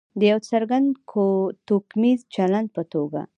[0.19, 0.87] د یو څرګند
[1.67, 3.21] توکمیز چلند په توګه.